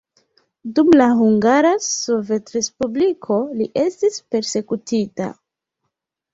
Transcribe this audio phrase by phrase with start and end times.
[0.77, 5.33] Dum la Hungara Sovetrespubliko li estis persekutita.